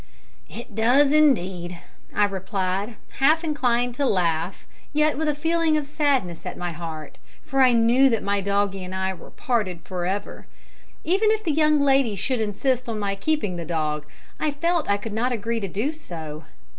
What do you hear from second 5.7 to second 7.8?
of sadness at my heart, for I